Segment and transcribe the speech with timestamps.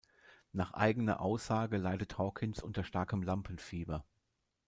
[0.51, 4.03] Nach eigener Aussage leidet Hawkins unter starkem Lampenfieber.